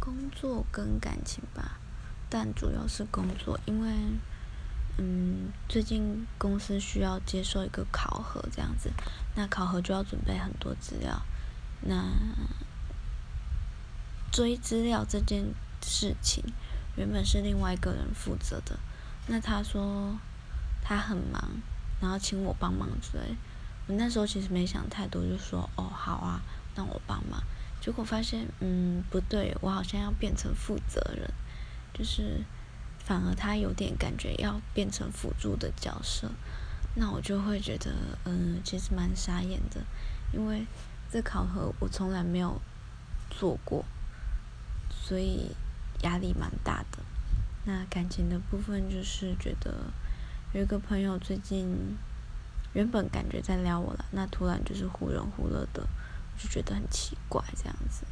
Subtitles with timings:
[0.00, 1.78] 工作跟感情吧，
[2.30, 3.92] 但主要是工作，因为，
[4.96, 8.90] 嗯，最近公司需要接受一个考核这样子，
[9.34, 11.22] 那考核就要准备很多资料，
[11.82, 12.10] 那
[14.32, 16.42] 追资料这件事情，
[16.96, 18.78] 原本是另外一个人负责的，
[19.26, 20.16] 那他说
[20.82, 21.42] 他很忙，
[22.00, 23.20] 然后请我帮忙追，
[23.86, 26.40] 我那时候其实没想太多，就说哦好啊，
[26.74, 27.42] 那我帮忙。
[27.80, 31.30] 结果发现，嗯，不对，我好像要变成负责人，
[31.94, 32.44] 就是
[32.98, 36.30] 反而他有点感觉要变成辅助的角色，
[36.94, 37.92] 那我就会觉得，
[38.24, 39.80] 嗯，其实蛮傻眼的，
[40.32, 40.66] 因为
[41.10, 42.60] 这考核我从来没有
[43.30, 43.84] 做过，
[44.90, 45.52] 所以
[46.02, 46.98] 压力蛮大的。
[47.64, 49.72] 那感情的部分就是觉得
[50.52, 51.96] 有一个朋友最近
[52.72, 55.86] 原本感觉在撩我了，那突然就是忽冷忽热的。
[56.38, 58.04] 就觉得很奇怪，这样子。